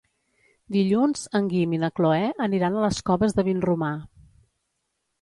Dilluns 0.75 1.21
en 1.41 1.51
Guim 1.51 1.77
i 1.79 1.81
na 1.85 1.91
Cloè 2.01 2.25
aniran 2.49 2.81
a 2.81 2.85
les 2.89 3.05
Coves 3.13 3.39
de 3.39 3.49
Vinromà. 3.53 3.95